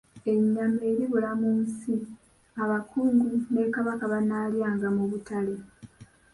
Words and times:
Ennyama 0.31 0.83
eribula 0.91 1.31
mu 1.41 1.49
nsi, 1.61 1.95
Abakungu 2.63 3.29
ne 3.53 3.63
Kabaka 3.75 4.05
banaalyanga 4.13 4.87
mu 4.95 5.03
butale. 5.11 5.55